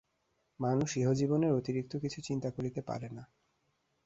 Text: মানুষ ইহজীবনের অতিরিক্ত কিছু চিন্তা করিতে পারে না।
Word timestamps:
মানুষ 0.59 0.89
ইহজীবনের 0.97 1.51
অতিরিক্ত 1.53 1.93
কিছু 1.95 2.19
চিন্তা 2.21 2.49
করিতে 2.51 2.81
পারে 2.81 3.07
না। 3.09 3.23